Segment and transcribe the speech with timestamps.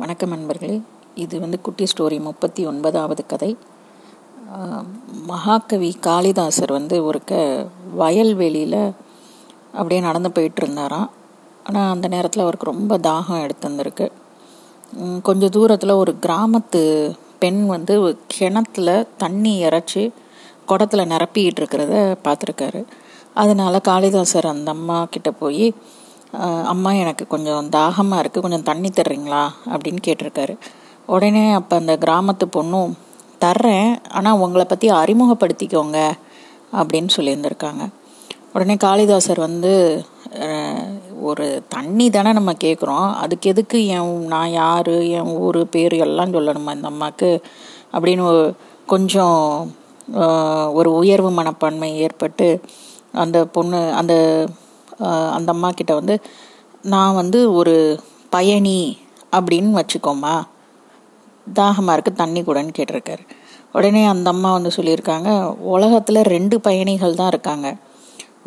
[0.00, 0.80] வணக்கம் நண்பர்களே.
[1.14, 3.56] இது வந்து குட்டி ஸ்டோரி முப்பத்தி ஒன்பதாவது கதை.
[5.30, 7.32] மகாகவி காளிதாசர் வந்து ஒருக்க
[7.94, 8.92] வயல்வெளியில்
[9.72, 11.10] அப்படியே நடந்து போயிட்டு இருந்தாராம்.
[11.64, 14.08] ஆனால் அந்த நேரத்தில் அவருக்கு ரொம்ப தாகம் எடுத்துருந்துருக்கு.
[15.22, 16.82] கொஞ்சம் தூரத்தில் ஒரு கிராமத்து
[17.38, 20.12] பெண் வந்து கிணத்துல தண்ணி இறைச்சி
[20.66, 21.94] குடத்தில் நிரப்பிக்கிட்டு இருக்கிறத
[22.28, 22.82] பார்த்துருக்காரு.
[23.34, 25.74] அதனால காளிதாசர் அந்த அம்மா கிட்ட போய்
[26.72, 30.54] அம்மா எனக்கு கொஞ்சம் தாகமாக இருக்குது கொஞ்சம் தண்ணி தர்றீங்களா அப்படின்னு கேட்டிருக்காரு.
[31.06, 32.92] உடனே அப்போ அந்த கிராமத்து பொண்ணும்
[33.44, 35.98] தர்றேன் ஆனால் உங்களை பற்றி அறிமுகப்படுத்திக்கோங்க
[36.72, 37.84] அப்படின்னு சொல்லியிருந்திருக்காங்க.
[38.54, 39.72] உடனே காளிதாசர் வந்து
[41.20, 46.74] ஒரு தண்ணி தானே நம்ம கேட்குறோம் அதுக்கு எதுக்கு என் நான் யார் என் ஊர் பேர் எல்லாம் சொல்லணுமா
[46.76, 47.30] இந்த அம்மாவுக்கு
[47.94, 48.26] அப்படின்னு
[48.86, 49.40] கொஞ்சம்
[50.72, 52.48] ஒரு உயர்வு மனப்பான்மை ஏற்பட்டு
[53.12, 54.14] அந்த பொண்ணு அந்த
[55.36, 56.14] அந்த அம்மா கிட்ட வந்து
[56.94, 57.74] நான் வந்து ஒரு
[58.34, 58.78] பயணி
[59.36, 60.34] அப்படின்னு வச்சுக்கோமா
[61.46, 63.22] தாகமாக இருக்கு தண்ணி கூடன்னு கேட்டிருக்காரு.
[63.76, 65.30] உடனே அந்த அம்மா வந்து சொல்லியிருக்காங்க
[65.74, 67.68] உலகத்தில் ரெண்டு பயணிகள் தான் இருக்காங்க.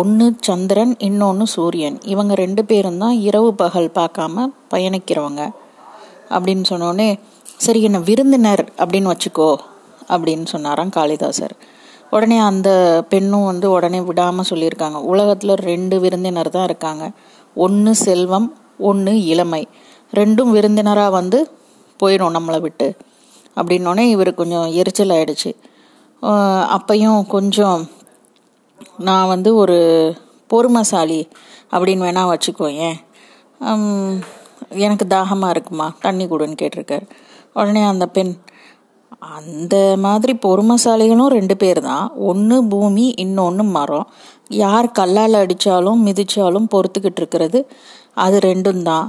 [0.00, 1.96] ஒன்று சந்திரன் இன்னொன்று சூரியன்.
[2.12, 5.42] இவங்க ரெண்டு பேரும் தான் இரவு பகல் பார்க்காம பயணிக்கிறவங்க
[6.34, 7.08] அப்படின்னு சொன்னோடனே
[7.64, 9.50] சரி என்ன விருந்தினர் அப்படின்னு வச்சுக்கோ
[10.08, 11.54] அப்படின்னு சொன்னாராம் காளிதாசர்.
[12.14, 12.70] உடனே அந்த
[13.12, 14.98] பெண்ணும் வந்து உடனே விடாமல் சொல்லியிருக்காங்க.
[15.12, 17.04] உலகத்தில் ரெண்டு விருந்தினர் தான் இருக்காங்க.
[17.64, 18.48] ஒன்று செல்வம்
[18.90, 19.62] ஒன்று இளமை.
[20.18, 21.38] ரெண்டும் விருந்தினராக வந்து
[22.00, 22.88] போயிடும் நம்மளை விட்டு.
[23.56, 25.50] அப்படின்னோடனே இவர் கொஞ்சம் எரிச்சல் ஆயிடுச்சு.
[26.76, 27.80] அப்பையும் கொஞ்சம்
[29.08, 29.78] நான் வந்து ஒரு
[30.50, 31.20] பொறுமைசாலி
[31.74, 32.98] அப்படின்னு வேணால் வச்சுக்கோ ஏன்
[34.86, 35.86] எனக்கு தாகமாக இருக்குமா?
[36.04, 37.06] தண்ணி கொடுன்னு கேட்டிருக்காரு.
[37.58, 38.32] உடனே அந்த பெண்
[39.22, 44.06] அந்த மாதிரி பொறுமசாலிகளும் ரெண்டு பேர் தான் ஒன்று பூமி இன்னொன்று மரம்.
[44.62, 47.60] யார் கல்லால் அடித்தாலும் மிதித்தாலும் பொறுத்துக்கிட்டு இருக்கிறது
[48.14, 49.06] அது ரெண்டும் தான்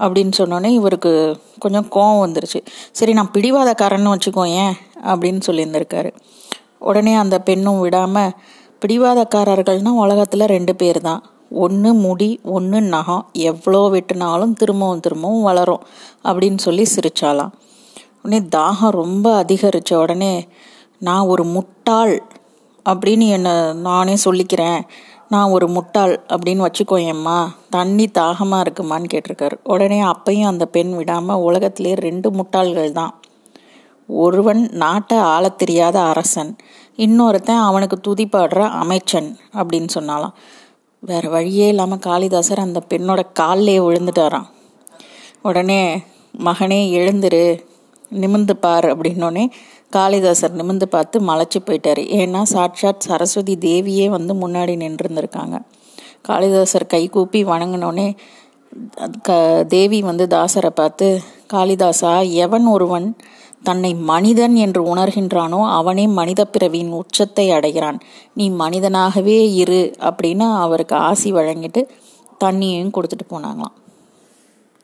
[0.00, 1.12] அப்படின்னு சொன்னோன்னே இவருக்கு
[1.58, 2.60] கொஞ்சம் கோவம் வந்துருச்சு.
[2.98, 4.74] சரி நான் பிடிவாதக்காரன்னு வச்சுக்கோ ஏன்
[5.10, 6.10] அப்படின்னு சொல்லியிருந்திருக்காரு.
[6.78, 8.34] உடனே அந்த பெண்ணும் விடாமல்
[8.82, 11.22] பிடிவாதக்காரர்கள்னால் உலகத்தில் ரெண்டு பேர் தான்
[11.64, 13.24] ஒன்று முடி ஒன்று நகம்.
[13.50, 15.84] எவ்வளோ வெட்டினாலும் திரும்பவும் திரும்பவும் வளரும்
[16.24, 17.52] அப்படின்னு சொல்லி சிரிச்சாலாம்
[18.22, 20.48] உடனே தாகம் ரொம்ப அதிகரித்த உடனே
[20.98, 22.14] நான் ஒரு முட்டாள்
[22.86, 24.80] அப்படின்னு என்னை நானே சொல்லிக்கிறேன்.
[25.28, 29.56] நான் ஒரு முட்டாள் அப்படின்னு வச்சுக்கோயம்மா தண்ணி தாகமாக இருக்குமான்னு கேட்டிருக்காரு.
[29.64, 33.14] உடனே அப்பையும் அந்த பெண் விடாமல் உலகத்திலே ரெண்டு முட்டாள்கள் தான்.
[34.08, 36.56] ஒருவன் நாட்டை ஆள தெரியாத அரசன்
[36.96, 40.34] இன்னொருத்தன் அவனுக்கு துதிப்பாடுற அமைச்சன் அப்படின்னு சொன்னாலாம்.
[41.02, 44.48] வேற வழியே இல்லாமல் காளிதாசர் அந்த பெண்ணோட காலிலே விழுந்துட்டாராம்.
[45.42, 45.82] உடனே
[46.44, 47.44] மகனே எழுந்துரு
[48.10, 49.44] நிமிந்து பார் அப்படின்னோடனே
[49.90, 52.02] காளிதாசர் நிமிந்து பார்த்து மலைச்சு போயிட்டார்.
[52.20, 55.58] ஏன்னா சாட்சாத் சரஸ்வதி தேவியே வந்து முன்னாடி நின்றுருந்துருக்காங்க.
[56.22, 58.16] காளிதாசர் கை கூப்பி வணங்கினோடனே
[59.22, 59.30] க
[59.68, 61.06] தேவி வந்து தாசரை பார்த்து
[61.52, 63.16] காளிதாசா எவன் ஒருவன்
[63.62, 67.98] தன்னை மனிதன் என்று உணர்கின்றானோ அவனே மனித பிறவியின் உச்சத்தை அடைகிறான்.
[68.34, 71.82] நீ மனிதனாகவே இரு அப்படின்னு அவருக்கு ஆசி வழங்கிட்டு
[72.44, 73.76] தண்ணியையும் கொடுத்துட்டு போனாங்களாம்.